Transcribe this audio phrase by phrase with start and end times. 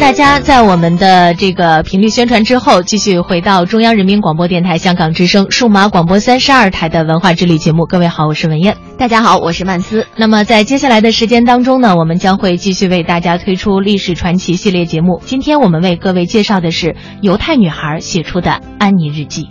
[0.00, 7.84] 大家在我们的这个频率宣传之后，继续回到中央人民广播电台香港之声数码广播三十二台的文化之旅节目。
[7.84, 8.76] 各位好，我是文燕。
[8.96, 10.06] 大家好，我是曼斯。
[10.16, 15.20] 那么在接下来的时间当中呢，我们将会继续为大家推出历史传奇系列节目。
[15.26, 19.50] 今天我们为各位介绍的是犹太女孩写出的安妮日记。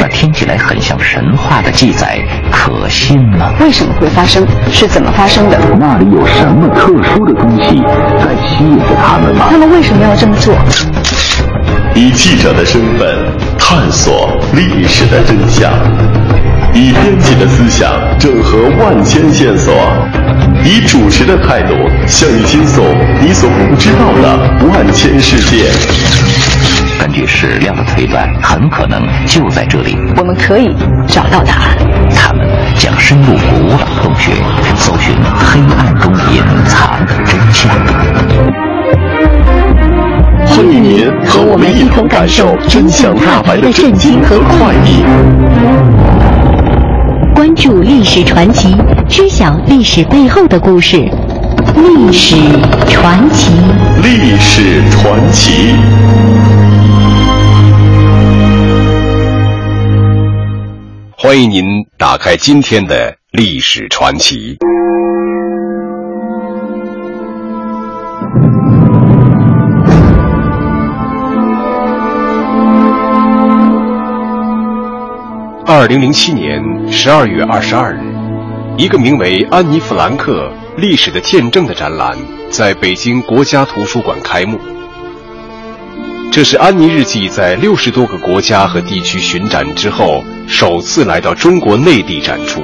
[0.00, 2.18] 那听起来很像神话的记载，
[2.50, 3.52] 可信吗？
[3.60, 4.46] 为什么会发生？
[4.70, 5.58] 是怎么发生的？
[5.78, 7.82] 那里有什么特殊的东西
[8.18, 9.46] 在吸引着他们吗？
[9.50, 10.54] 他们为什么要这么做？
[11.94, 13.08] 以记者的身份
[13.58, 15.72] 探索历史的真相，
[16.72, 19.74] 以编辑的思想整合万千线索，
[20.64, 21.74] 以主持的态度
[22.06, 22.82] 向你倾诉
[23.20, 26.27] 你所不知道的万千世界。
[27.08, 31.78] 根据史料的推断，很可能就在这里，我们可以找到答案。
[32.14, 34.32] 他们将深入古老洞穴，
[34.76, 37.72] 搜寻黑暗中隐藏的真相。
[40.44, 45.02] 欢迎您和我们一同感受真相大白的震惊和快意。
[47.34, 48.76] 关注历史传奇，
[49.08, 51.10] 知晓历史背后的故事。
[51.74, 52.36] 历史
[52.88, 53.50] 传奇，
[54.02, 55.74] 历史传奇。
[61.16, 61.64] 欢迎您
[61.96, 64.56] 打开今天的历史传奇。
[75.66, 78.00] 二零零七年十二月二十二日，
[78.78, 82.16] 一个名为《安妮·弗兰克：历史的见证》的展览
[82.50, 84.60] 在北京国家图书馆开幕。
[86.30, 92.62] 这是安妮日记在六十多个国家和地区巡展之后，首次来到中国内地展出。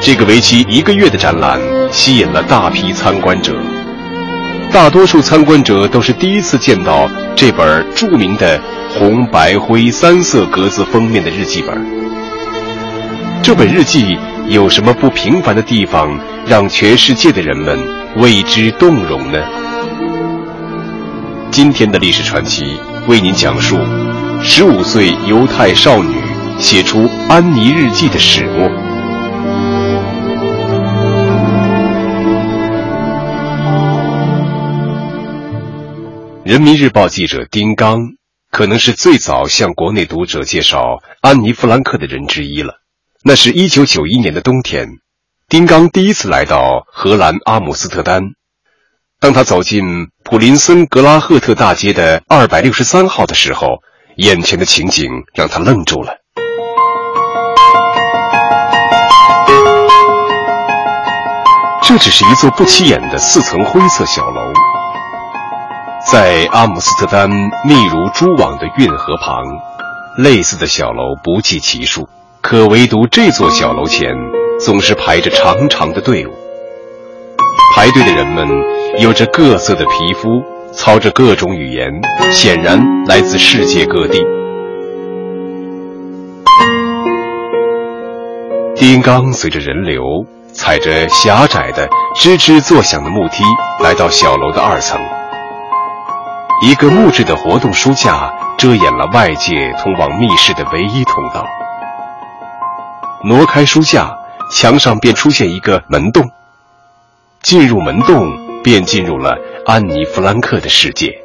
[0.00, 1.60] 这个为期一个月的展览
[1.92, 3.54] 吸引了大批参观者，
[4.72, 8.60] 大多数参观者都是第一次见到这本著名的
[8.98, 11.80] 红白灰三色格子封面的日记本。
[13.40, 14.18] 这本日记
[14.48, 17.76] 有什么不平凡的地方，让全世界的人们
[18.16, 19.38] 为之动容呢？
[21.50, 23.76] 今天的历史传奇为您讲述
[24.42, 26.14] 十五岁犹太少女
[26.60, 28.68] 写出《安妮日记》的始末。
[36.44, 37.98] 人民日报记者丁刚
[38.52, 42.85] 可能是最早向国内读者介绍安妮·弗兰克的人之一了。
[43.28, 44.86] 那是一九九一年的冬天，
[45.48, 48.22] 丁刚第一次来到荷兰阿姆斯特丹。
[49.18, 49.82] 当他走进
[50.22, 53.78] 普林森格拉赫特大街的二百六十三号的时候，
[54.18, 56.12] 眼前的情景让他愣住了。
[61.82, 64.52] 这只是一座不起眼的四层灰色小楼，
[66.12, 69.42] 在阿姆斯特丹密如蛛网的运河旁，
[70.16, 72.08] 类似的小楼不计其数，
[72.48, 74.14] 可唯独这座小楼前
[74.60, 76.30] 总是排着长长的队伍。
[77.74, 78.46] 排队的人们
[79.00, 80.40] 有着各色的皮肤，
[80.72, 81.90] 操着各种语言，
[82.30, 84.22] 显然来自世界各地。
[88.76, 90.04] 丁刚随着人流，
[90.52, 93.42] 踩着狭窄的、吱吱作响的木梯，
[93.82, 95.00] 来到小楼的二层。
[96.62, 101.44] 一个木质的活动书架遮掩了外界通往密室的唯一通道。
[103.28, 104.16] 挪开书架，
[104.52, 106.30] 墙上便出现一个门洞。
[107.42, 111.20] 进入门洞，便进入了安妮·弗兰克的世界。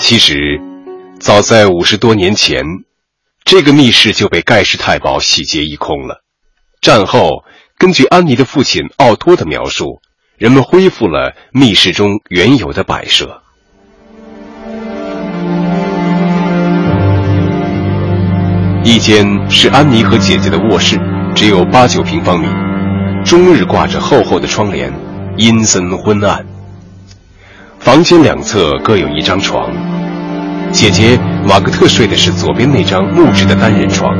[0.00, 0.60] 其实，
[1.20, 2.64] 早在五十多年前，
[3.44, 6.24] 这个密室就被盖世太保洗劫一空了。
[6.80, 7.44] 战后，
[7.78, 10.00] 根据安妮的父亲奥托的描述，
[10.36, 13.44] 人们恢复了密室中原有的摆设。
[18.88, 20.98] 一间是安妮和姐姐的卧室，
[21.34, 22.48] 只有八九平方米，
[23.22, 24.90] 终日挂着厚厚的窗帘，
[25.36, 26.42] 阴森昏暗。
[27.80, 29.70] 房间两侧各有一张床，
[30.72, 34.16] 姐姐瓦格特睡的是左边那张木质的单人床，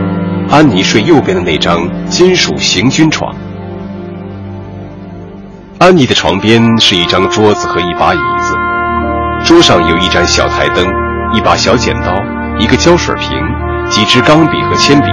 [0.51, 3.35] 安妮睡右边的那张金属行军床。
[5.79, 8.55] 安妮的床边是一张桌子和一把椅子，
[9.47, 10.87] 桌上有一盏小台灯、
[11.33, 12.23] 一把小剪刀、
[12.59, 13.31] 一个胶水瓶。
[13.91, 15.07] 几支钢笔和铅笔，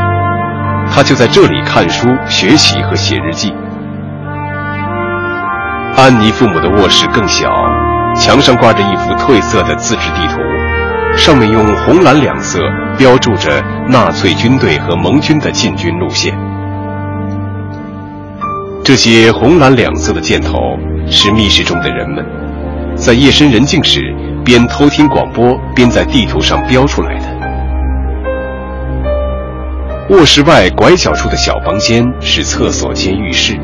[0.91, 3.53] 他就在这里看书、学习和写日记。
[5.95, 7.49] 安妮父母的卧室更小，
[8.15, 10.41] 墙上挂着一幅褪色的自制地图，
[11.17, 12.59] 上面用红蓝两色
[12.97, 16.37] 标注着纳粹军队和盟军的进军路线。
[18.83, 20.77] 这些红蓝两色的箭头
[21.09, 22.23] 是密室中的人们，
[22.95, 24.01] 在夜深人静时
[24.43, 27.34] 边偷听广播边在地图上标出来的。
[30.09, 33.57] 卧室外拐角处的小房间是厕所兼浴室，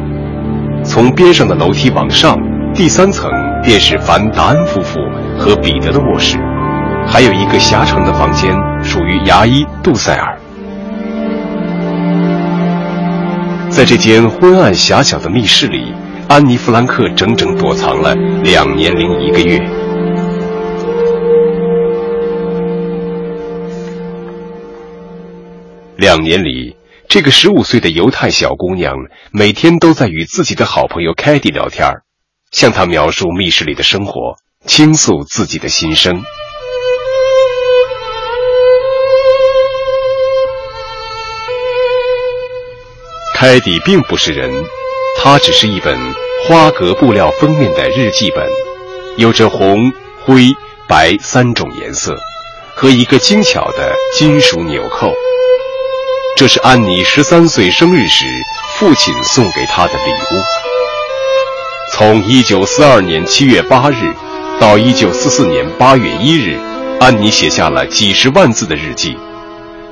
[0.84, 2.36] 从边上的楼梯往上，
[2.74, 3.30] 第三层
[3.64, 5.00] 便是凡达恩夫妇
[5.38, 6.40] 和彼得的卧室，
[7.06, 8.52] 还有一个狭长的房间
[8.82, 10.36] 属于牙医杜塞尔。
[13.70, 15.94] 在这间昏暗狭小的密室里，
[16.28, 19.81] 安妮·弗兰克整整躲藏了两年零一个月。
[26.02, 26.76] 两年里，
[27.08, 28.96] 这个十五岁的犹太小姑娘
[29.32, 31.88] 每天都在与自己的好朋友凯蒂聊天，
[32.52, 34.34] 向她描述密室里的生活，
[34.66, 36.24] 倾诉自己的心声。
[43.36, 44.52] 凯蒂并不是人，
[45.22, 46.00] 它只是一本
[46.48, 48.50] 花格布料封面的日记本，
[49.18, 49.94] 有着红、
[50.26, 50.48] 灰、
[50.88, 52.18] 白三种颜色，
[52.74, 55.14] 和一个精巧的金属纽扣。
[56.38, 58.26] 这是安妮十三岁生日时
[58.76, 60.42] 父亲送给她的礼物。
[61.94, 64.12] 从一九四二年七月八日
[64.60, 66.58] 到一九四四年八月一日，
[67.00, 69.16] 安妮写下了几十万字的日记。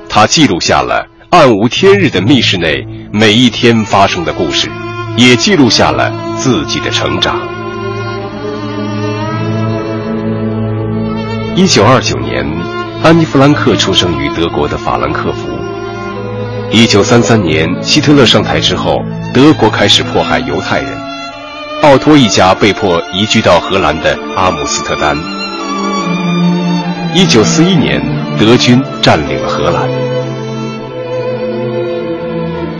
[0.08, 4.68] 她记录下了暗无天日的密室内每一天发生的故事，
[5.16, 7.38] 也记录下了自己的成长。
[11.54, 12.44] 一九二九年，
[13.04, 15.49] 安妮·弗兰克出生于德国的法兰克福。
[16.72, 19.02] 一九三三年，希特勒上台之后，
[19.34, 20.88] 德国开始迫害犹太人，
[21.82, 25.18] 奥托一家被迫移居到荷兰的阿姆斯特丹。
[27.12, 28.00] 一九四一年，
[28.38, 29.88] 德军占领了荷兰。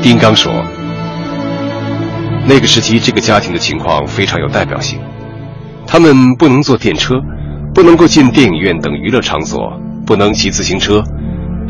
[0.01, 0.53] 丁刚说
[2.47, 5.01] ：“那个时期，这个家庭的情况非常有代表性，
[5.85, 7.17] 他们不能坐电车，
[7.75, 9.73] 不能够进电影院等娱乐场所，
[10.07, 11.03] 不能骑自行车。”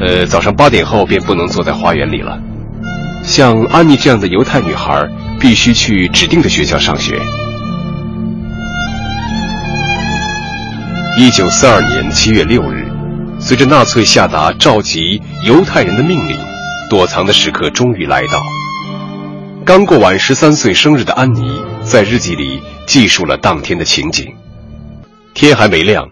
[0.00, 2.38] 呃，早上八点后便不能坐在花园里了。
[3.23, 5.06] 像安妮这样的犹太女孩，
[5.38, 7.20] 必须去指定的学校上学。
[11.19, 12.91] 一九四二年七月六日，
[13.38, 16.38] 随着纳粹下达召集犹太人的命令，
[16.88, 18.43] 躲藏的时刻终于来到。
[19.67, 24.35] 刚过完十三岁生日的安妮，在日记里记述了当天的情景。
[25.35, 26.08] 天还没亮，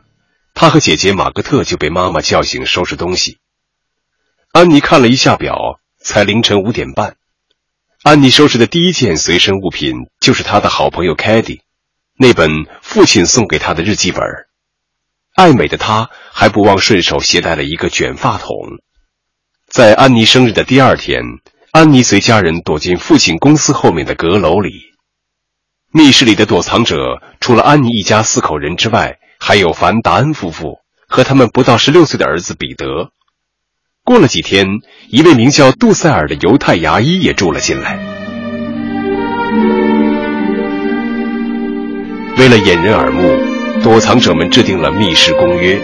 [0.52, 3.38] 她和姐姐玛格特就被妈妈叫醒，收拾东西。
[4.50, 7.17] 安妮看了一下表，才凌晨五点半。
[8.03, 11.61] 安妮收拾的第一件随身物品就是她的好朋友凯蒂，
[12.19, 12.50] 那本
[12.81, 14.23] 父亲送给她的日记本。
[15.35, 18.56] 爱美的她还不忘顺手携带了一个卷发筒。
[19.69, 21.23] 在安妮生日的第二天，
[21.71, 24.95] 安妮随家人躲进父亲公司后面的阁楼里。
[25.93, 33.12] 密室里的躲藏者除了安妮一家四口人之外，还有凡达恩夫妇和他们不到十六岁的儿子彼得。
[34.09, 34.67] 过了几天，
[35.11, 37.99] 一位名叫杜塞尔的犹太牙医也住了进来。
[42.38, 43.38] 为了掩人耳目，
[43.83, 45.79] 躲藏者们制定了密室公约。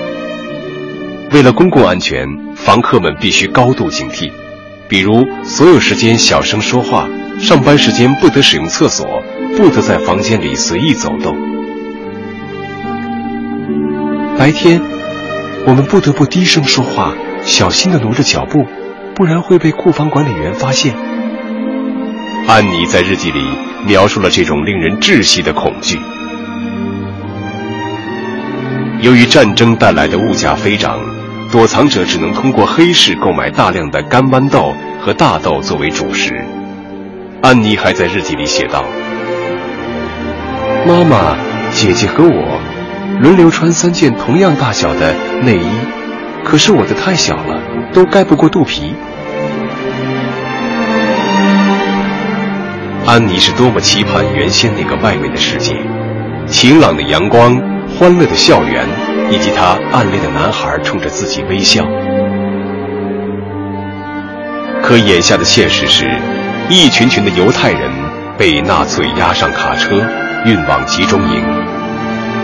[1.33, 2.27] 为了公共安全，
[2.57, 4.33] 房客们必须高度警惕，
[4.89, 7.07] 比如所有时间小声说话，
[7.39, 9.23] 上班时间不得使用厕所，
[9.55, 11.37] 不得在房间里随意走动。
[14.39, 14.81] 白天，
[15.67, 17.13] 我们不得不低声说话。
[17.45, 18.65] 小心的挪着脚步，
[19.15, 20.95] 不然会被库房管理员发现。
[22.47, 23.41] 安妮在日记里
[23.87, 25.99] 描述了这种令人窒息的恐惧。
[29.01, 30.99] 由于战争带来的物价飞涨，
[31.53, 36.35] 躲藏者只能通过黑市购买大量的干豌豆和大豆作为主食。
[37.43, 38.85] 安妮还在日记里写道
[40.89, 41.37] ：“妈妈、
[41.73, 42.61] 姐姐和我
[43.21, 45.69] 轮流穿三件同样大小的内衣。”
[46.45, 47.61] 可是我的太小了，
[47.93, 48.95] 都盖不过肚皮。
[53.07, 55.75] 安妮是多么期盼原先那个外面的世界，
[56.47, 57.61] 晴朗的阳光、
[57.99, 58.87] 欢乐的校园，
[59.31, 61.85] 以及她暗恋的男孩冲着自己微笑。
[64.83, 66.07] 可眼下的现实是，
[66.69, 67.91] 一群群的犹太人
[68.39, 69.97] 被纳粹押上卡车，
[70.45, 71.74] 运往集中营。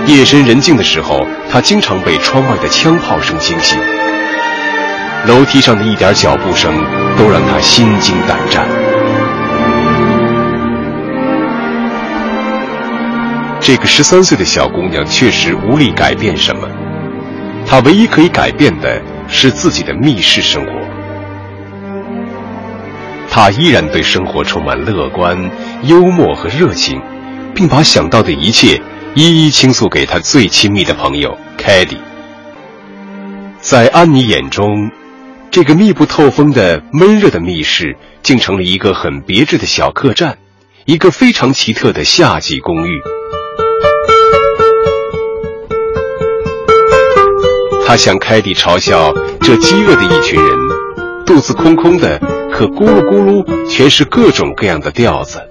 [0.06, 3.78] 夜深人静的时候，他经常被窗外的枪炮声惊醒。
[5.26, 6.72] 楼梯上的一点脚步声
[7.16, 8.66] 都让他心惊胆战。
[13.60, 16.66] 这个十三岁的小姑娘确实无力改变什么，
[17.66, 20.72] 她唯一可以改变的是自己的密室生活。
[23.30, 25.38] 她依然对生活充满乐观、
[25.82, 27.00] 幽默和热情，
[27.54, 28.80] 并把想到的一切
[29.16, 31.96] 一一倾诉给他最亲密的朋友凯蒂。
[33.60, 34.90] 在安妮眼中，
[35.50, 40.38] 这个密不透风的闷热的密室，竟成了一个很别致的小客栈，
[40.84, 43.00] 一个非常奇特的夏季公寓。
[47.84, 50.56] 他向凯蒂嘲笑这饥饿的一群人，
[51.26, 52.20] 肚子空空的，
[52.52, 55.49] 可咕噜咕噜全是各种各样的调子。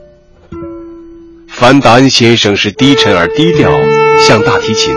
[1.60, 3.70] 凡达恩先生是低沉而低调，
[4.26, 4.94] 像大提琴；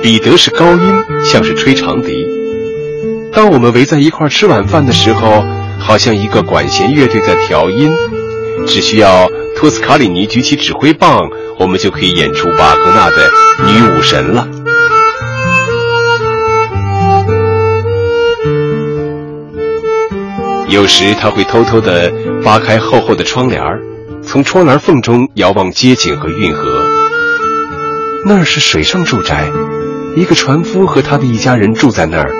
[0.00, 2.26] 彼得是高音，像是吹长笛。
[3.30, 5.44] 当我们围在一块吃晚饭的时候，
[5.78, 7.90] 好像一个管弦乐队在调音，
[8.66, 13.28] 只需要托斯卡里尼举起指挥棒，我们就可以演出瓦格纳的
[13.66, 14.48] 《女武神》了。
[20.70, 22.10] 有时他会偷偷地
[22.42, 23.82] 扒开厚厚的窗帘儿
[24.30, 26.62] 从窗帘缝中遥望街景和运河。
[28.26, 29.50] 那儿是水上住宅，
[30.16, 32.30] 一个船夫和他的一家人住在那儿。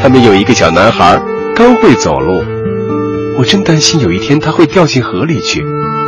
[0.00, 1.20] 他们有一个小男孩，
[1.56, 2.44] 刚会走路。
[3.36, 5.64] 我真担心有一天他会掉进河里去，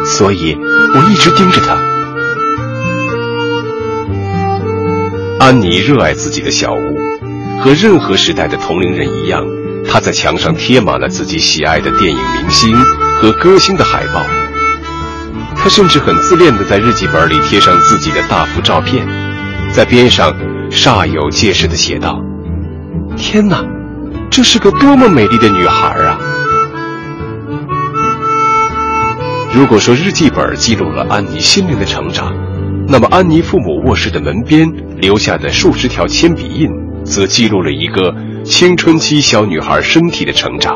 [0.07, 0.57] 所以
[0.95, 1.77] 我一直盯着他。
[5.45, 6.97] 安妮热爱自己的小屋，
[7.61, 9.45] 和任何时代的同龄人一样。
[9.89, 12.77] 他在墙上贴满了自己喜爱的电影明星
[13.21, 14.25] 和歌星的海报。
[15.63, 19.07] 他甚至很自恋地在日记本里贴上自己的大幅照片，
[19.73, 20.35] 在边上
[20.71, 22.19] 煞有介事地写道
[23.15, 23.63] ：“天哪，
[24.31, 26.19] 这是个多么美丽的女孩啊！”
[29.53, 32.33] 如果说日记本记录了安妮心灵的成长，
[32.89, 36.71] 那么安妮父母卧室的门边留下的数十条铅笔印，
[37.05, 38.15] 则记录了一个。
[38.43, 40.75] 青春期小女孩身体的成长，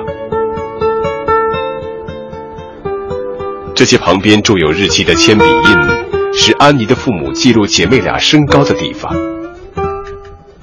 [3.74, 9.12] 这些旁边注有日期的铅笔印，是安妮的父母记录姐妹俩身高的地方。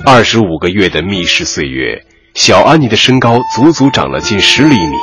[0.06, 4.96] 二十五个月的密室岁月，小安妮的身高足足长了近十厘米。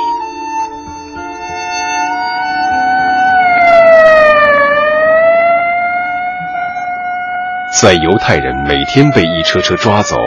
[7.79, 10.17] 在犹太人每天被一车车抓走。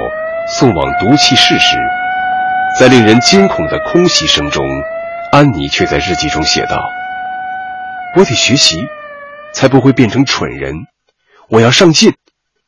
[0.59, 1.77] 送往毒气室时，
[2.81, 4.67] 在令人惊恐的空袭声中，
[5.31, 6.83] 安妮却在日记中写道
[8.15, 8.87] ：“我得学习，
[9.55, 10.75] 才不会变成蠢人。
[11.49, 12.15] 我要上进，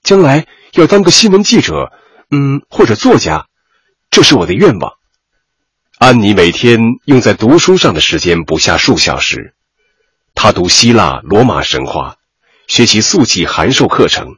[0.03, 1.93] 将来要当个新闻记者，
[2.31, 3.47] 嗯，或者作家，
[4.11, 4.95] 这是我的愿望。”
[5.99, 9.55] 安妮每天用在读书上的时间不下数小时，
[10.35, 12.17] 她读希腊、罗马神话，
[12.67, 14.37] 学习速记函授课程，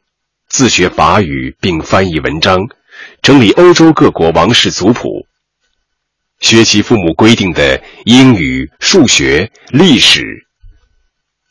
[0.49, 2.67] 自学法语并翻译文章。
[3.21, 5.27] 整理欧洲各国王室族谱，
[6.39, 10.46] 学习父母规定的英语、数学、历史。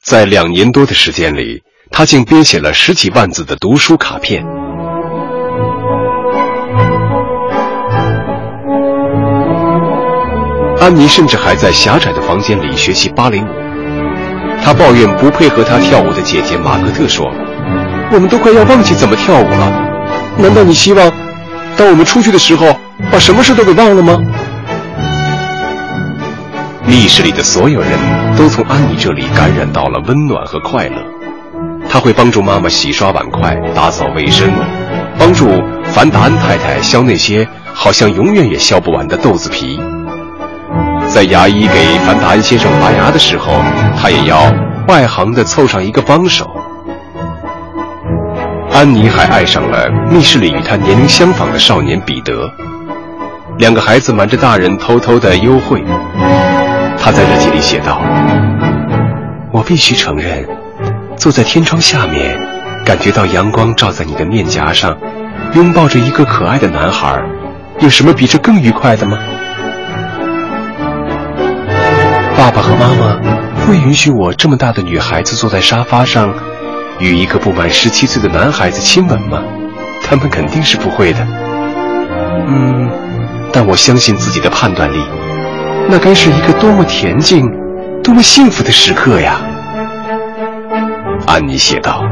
[0.06, 4.46] 在两年多的时间里，他竟编写了十几万字的读书卡片。
[10.78, 13.46] 安妮甚至还在狭窄的房间里学习芭蕾舞。
[14.62, 17.26] 她抱怨不配合她跳舞的姐姐玛格特说
[18.14, 19.72] ：“我们都快要忘记怎么跳舞了。
[20.38, 21.12] 难道你希望？”
[21.76, 22.78] 当我们出去的时候，
[23.10, 24.22] 把什么事都给忘了吗？
[26.86, 27.90] 密室里的所有人
[28.36, 30.96] 都从安妮这里感染到了温暖和快乐。
[31.88, 34.48] 他会帮助妈妈洗刷碗筷、打扫卫生，
[35.18, 35.48] 帮助
[35.84, 39.80] 凡达安太太削那些好像永远也削不完的豆子皮。
[41.08, 43.52] 在牙医给凡达安先生拔牙的时候，
[44.00, 44.42] 他也要
[44.86, 46.48] 外行的凑上一个帮手。
[48.70, 52.48] 安妮还爱上了密室里与她年龄相仿的少年彼得，
[53.58, 55.82] 两个孩子瞒着大人偷偷的幽会。
[57.06, 58.02] 他在日记里写道
[59.54, 60.44] ：“我必须承认，
[61.16, 62.36] 坐在天窗下面，
[62.84, 64.98] 感觉到阳光照在你的面颊上，
[65.54, 67.22] 拥抱着一个可爱的男孩，
[67.78, 69.16] 有什么比这更愉快的吗？”
[72.36, 73.16] 爸爸和妈妈
[73.64, 76.34] 会允许我这么大的女孩子坐在沙发上。
[76.98, 79.40] 与一个不满十七岁的男孩子亲吻吗？
[80.02, 81.24] 他们肯定是不会的。
[82.48, 82.90] 嗯，
[83.52, 84.96] 但我相信自己的判断力。
[85.88, 87.48] 那该是一个多么恬静、
[88.02, 89.40] 多么幸福的时刻呀！
[91.26, 92.02] 安妮写道。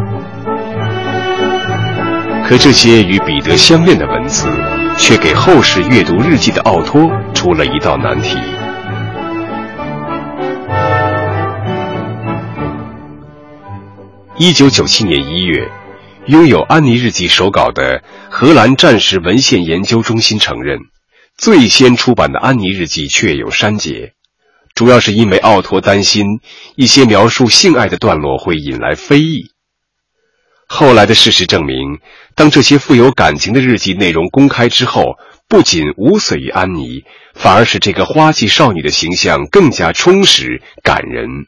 [2.47, 4.49] 可这些与彼得相恋的文字，
[4.97, 8.39] 却给后世阅读日记的奥托出了一道难题。
[14.37, 15.69] 一九九七年一月，
[16.27, 20.79] 拥有安妮日记手稿的荷兰战时文献研究中心承认，
[21.37, 24.13] 最先出版的安妮日记确有删节，
[24.75, 26.41] 主要是因为奥托担心
[26.77, 29.51] 一些描述性爱的段落会引来非议。
[30.69, 31.99] 后来的事实证明，
[32.37, 41.47] 当这些富有感情的日记内容公开之后，不仅无损于安妮，反而使这个花季少女的形象更加充实感人。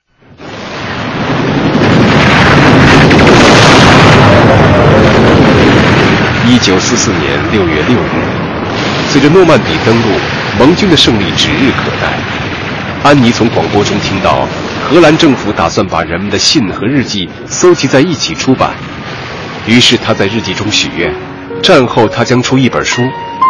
[6.48, 8.45] 一九四四年六月六日，
[9.18, 10.08] 随着诺曼底登陆，
[10.58, 12.12] 盟军的胜利指日可待。
[13.02, 14.46] 安妮从广播中听到，
[14.86, 18.72] 荷兰政府打算把人们的信和日记搜集在一起出版。
[19.66, 21.10] 于是他在日记中许愿，
[21.62, 23.00] 战后他将出一本书，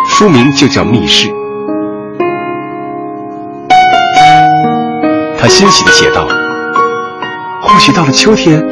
[0.08, 1.26] 书名就叫《密室》。
[5.36, 6.28] 他欣喜地写道
[7.66, 8.64] ：“或许到了秋天，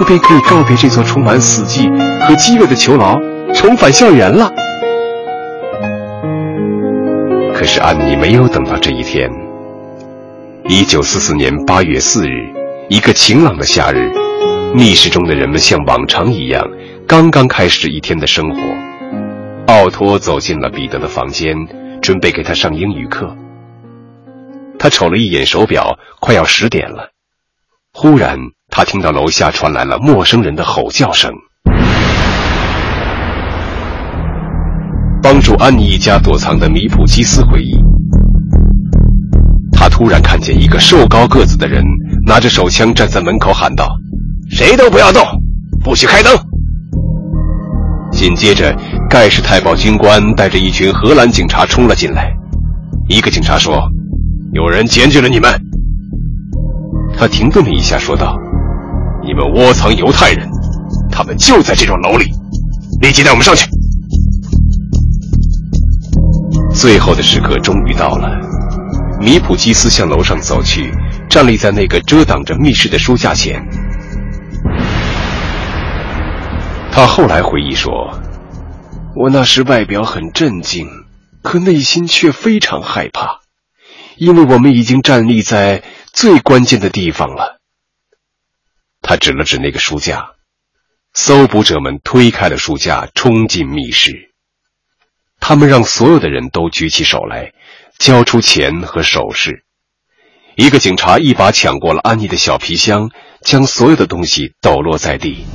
[0.00, 1.90] 我便可以告别这座充满死寂
[2.26, 3.20] 和饥饿的囚牢。”
[3.54, 4.50] 重返校园了，
[7.68, 9.30] 是安妮没有等到这一天。
[10.64, 12.50] 一九四四年八月四日，
[12.88, 14.10] 一个晴朗的夏日，
[14.74, 16.66] 密室中的人们像往常一样，
[17.06, 18.60] 刚刚开始一天的生活。
[19.66, 21.54] 奥托走进了彼得的房间，
[22.00, 23.36] 准备给他上英语课。
[24.78, 27.10] 他瞅了一眼手表，快要十点了。
[27.92, 28.38] 忽然，
[28.70, 31.34] 他听到楼下传来了陌生人的吼叫声。
[35.58, 37.76] 安妮一家躲藏的米普基斯回忆，
[39.72, 41.84] 他突然看见一个瘦高个子的人
[42.24, 43.88] 拿着手枪站在门口喊道
[44.48, 45.20] ：“谁都不要动，
[45.82, 46.32] 不许开灯。”
[48.12, 48.72] 紧接着，
[49.10, 52.32] 盖世太保军官带着一群荷兰警察冲了进来。
[53.08, 53.82] 一个警察说
[54.54, 55.50] ：“有人检举了你们。”
[57.18, 58.38] 他停顿了一下，说道
[59.26, 60.48] ：“你们窝藏犹太人，
[61.10, 62.26] 他们就在这幢楼里，
[63.00, 63.68] 立即带我们上去。”
[66.78, 68.38] 最后的时刻终于到了，
[69.18, 70.92] 米普基斯向楼上走去，
[71.28, 73.66] 站立在那个遮挡着密室的书架前。
[76.92, 78.20] 他后来回忆说
[79.16, 80.86] ：“我那时外表很镇静，
[81.42, 83.40] 可内心却非常害怕，
[84.16, 87.58] 因为我们已经站立在最关键的地方了。”
[89.02, 90.34] 他指了指那个书架，
[91.12, 94.28] 搜捕者们推开了书架，冲进密室。
[95.40, 97.52] 他们让所有的人都举起手来，
[97.98, 99.64] 交出钱和首饰。
[100.56, 103.08] 一个警察一把抢过了安妮的小皮箱，
[103.42, 105.46] 将所有的东西抖落在地。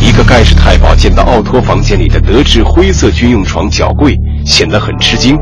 [0.00, 5.36] 一个盖世太保见到奥托房间里的德制灰色军用床脚柜，显得很吃惊。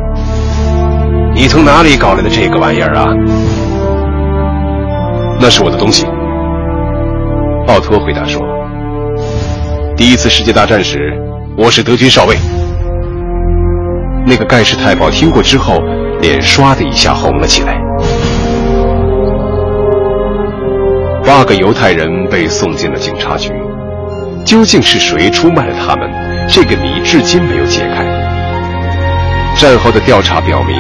[1.34, 3.06] 你从哪里搞来的这个玩意儿啊？
[5.40, 6.04] 那是我的东西。
[7.68, 8.40] 奥托回答说
[9.96, 11.12] ：“第一次世界大战时，
[11.58, 12.36] 我是德军少尉。”
[14.24, 15.80] 那个盖世太保听过之后，
[16.20, 17.76] 脸唰的一下红了起来。
[21.24, 23.50] 八个犹太人被送进了警察局，
[24.44, 26.08] 究竟是谁出卖了他们？
[26.48, 28.04] 这个谜至今没有解开。
[29.56, 30.76] 战后的调查表明，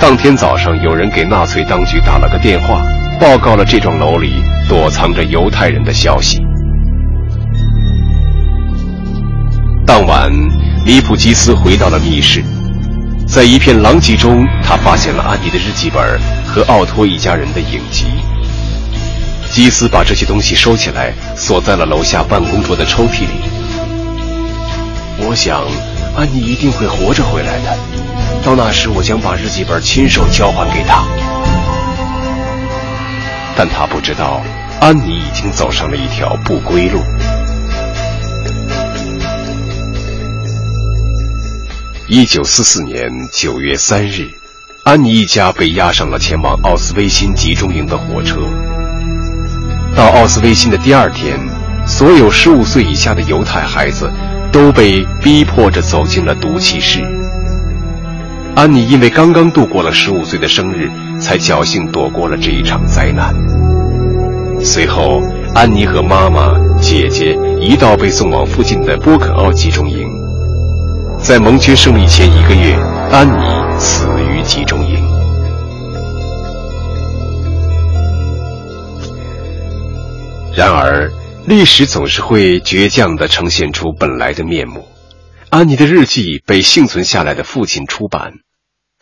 [0.00, 2.82] 当天早上有人给纳粹当局打了个电话。
[3.20, 6.40] 报告了这幢楼里躲藏着犹太人的消息。
[9.86, 10.32] 当晚，
[10.84, 12.42] 米普基斯回到了密室，
[13.26, 16.02] 在一片狼藉中，他发现了安妮的日记本
[16.46, 18.06] 和奥托一家人的影集。
[19.50, 23.28] 基斯把这些东西收起来，锁在了楼下办公桌的抽屉里。
[25.18, 25.62] 我想，
[26.16, 27.76] 安妮一定会活着回来的。
[28.42, 31.04] 到那时，我将把日记本亲手交还给她。
[33.56, 34.42] 但他不知道，
[34.80, 37.00] 安妮已经走上了一条不归路。
[42.08, 44.28] 一九四四年九月三日，
[44.82, 48.40] 安妮一家被押上了前往奥斯威辛集中营的火车。
[49.96, 51.38] 到奥斯威辛的第二天，
[51.86, 54.12] 所有十五岁以下的犹太孩子
[54.52, 57.00] 都被逼迫着走进了毒气室。
[58.54, 60.90] 安妮因为刚刚度过了十五岁的生日，
[61.24, 63.34] 才侥幸躲过了这一场灾难。
[64.62, 65.22] 随后，
[65.54, 70.06] 安妮和妈妈、姐姐一道被送往附近的波肯奥集中营。
[71.18, 72.74] 在盟军胜利前一个月，
[73.10, 75.02] 安妮死于集中营。
[80.54, 81.10] 然而，
[81.46, 84.86] 历史总是会倔强地呈现出本来的面目。
[85.48, 88.43] 安妮的日记被幸存下来的父亲出版。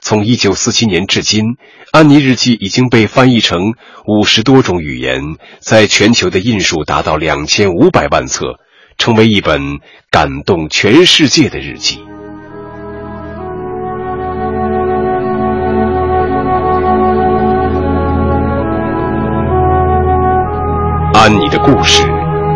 [0.05, 1.57] 从1947年至今，
[1.93, 3.61] 安妮日记已经被翻译成
[4.05, 8.59] 五十多种语言，在全球的印数达到两千五百万册，
[8.99, 9.79] 成为一本
[10.11, 12.01] 感动全世界的日记。
[21.15, 22.03] 安妮的故事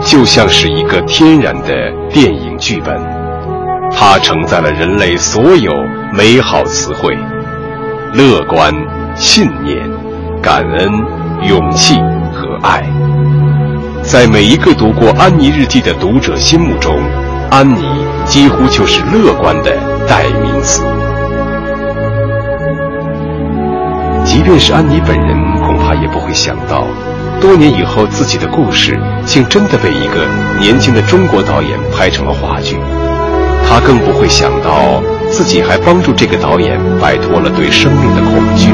[0.01, 3.01] 就像是一个天然的电影剧本，
[3.93, 5.73] 它承载了人类所有
[6.13, 7.17] 美好词汇。
[8.13, 8.73] 乐观、
[9.15, 9.89] 信念、
[10.43, 10.91] 感恩、
[11.47, 11.95] 勇气
[12.33, 12.85] 和爱，
[14.03, 16.97] 在每一个读过《安妮日记》的读者心目中，
[17.51, 17.83] 安妮
[18.25, 19.77] 几乎就是乐观的
[20.09, 20.83] 代名词。
[24.25, 26.85] 即便是安妮本人，恐怕也不会想到，
[27.41, 30.27] 多年以后，自己的故事竟真的被一个
[30.59, 32.77] 年轻的中国导演拍成了话剧。
[33.69, 35.03] 他更不会想到。
[35.31, 38.71] 自己还帮助这个导演摆脱了对生命的恐惧。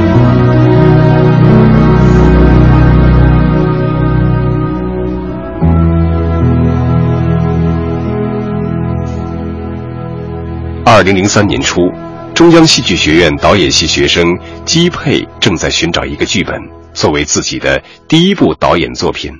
[10.84, 11.90] 二零零三年初，
[12.34, 14.26] 中央戏剧学院导演系学生
[14.64, 16.60] 姬佩正在寻找一个剧本，
[16.92, 19.32] 作为自己的第一部导演作品。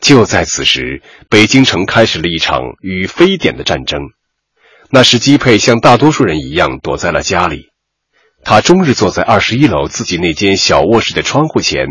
[0.00, 1.00] 就在此时，
[1.30, 4.00] 北京城开始了一场与非典的战争。
[4.94, 7.70] 那时，基佩像大多数人一样躲在了家里。
[8.44, 11.86] 他终日坐在二十一楼自己那间小卧室的窗户前，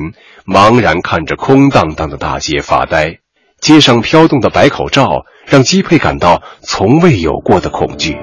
[0.46, 3.18] 茫然看着空荡荡的大街发呆。
[3.60, 8.16] 街上飘动的白口罩让基佩感到从未有过的恐惧。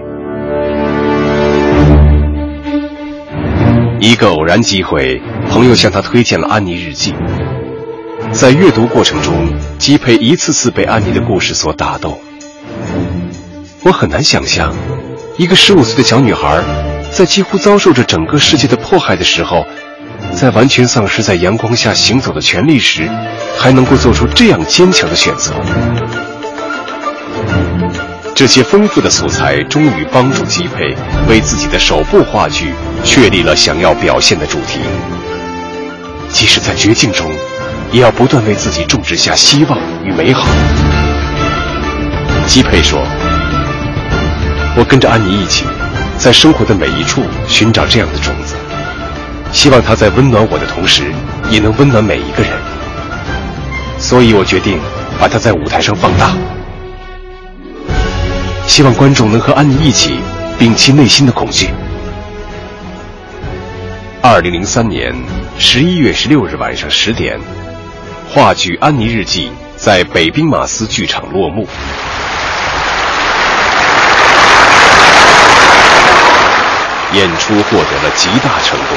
[3.99, 7.13] 一个偶然机会，朋友向他推荐了《安妮日记》。
[8.31, 12.21] 在阅读过程中，基佩一次次被安妮的故事所打动。
[13.89, 14.71] 我很难想象，
[15.39, 16.63] 一个十五岁的小女孩，
[17.11, 19.65] 在几乎遭受着整个世界的迫害的时候，
[20.37, 23.09] 在完全丧失在阳光下行走的权利时，
[23.57, 25.55] 还能够做出这样坚强的选择。
[28.35, 30.95] 这些丰富的素材终于帮助基佩
[31.27, 34.81] 为自己的首部话剧确立了想要表现的主题。
[36.29, 37.27] 即使在绝境中，
[37.91, 40.47] 也要不断为自己种植下希望与美好。
[42.47, 43.03] 基佩说。
[44.79, 45.65] 我跟着安妮一起，
[46.19, 48.55] 在生活的每一处寻找这样的种子，
[49.53, 51.13] 希望它在温暖我的同时，
[51.51, 52.53] 也能温暖每一个人。
[53.99, 54.79] 所以我决定
[55.19, 56.33] 把它在舞台上放大，
[58.69, 60.21] 希望观众能和安妮一起
[60.61, 61.71] 摒弃内心的恐惧。
[64.23, 65.13] 二零零三年
[65.59, 67.37] 十一月十六日晚上十点，
[68.33, 71.67] 话剧《安妮日记》在北兵马司剧场落幕。
[77.13, 78.97] 演出获得了极大成功，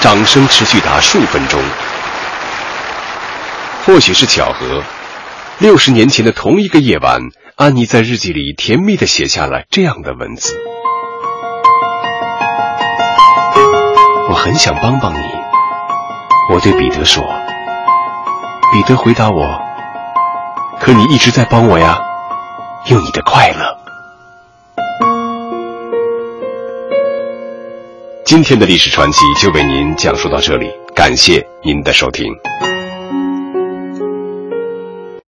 [0.00, 1.60] 掌声持续达数分钟。
[3.84, 4.82] 或许是巧合，
[5.58, 7.22] 六十年前的同一个夜晚，
[7.56, 10.54] 安妮在日记里甜蜜的写下了这样的文字
[14.28, 15.24] ：“我很想帮帮你。”
[16.52, 17.24] 我对彼得说。
[18.72, 19.60] 彼得回答我
[20.80, 22.00] ：“可你一直在帮我呀，
[22.86, 23.78] 用你的快乐。”
[28.32, 32.32] 今天的历史传奇就为您讲述到这里，感谢您的收听。